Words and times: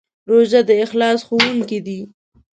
روژه 0.29 0.61
د 0.69 0.69
اخلاص 0.85 1.19
ښوونکی 1.27 1.79
دی. 1.85 1.99